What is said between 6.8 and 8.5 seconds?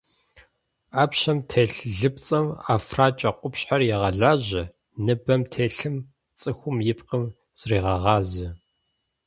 и пкъым зрегъэгъазэ.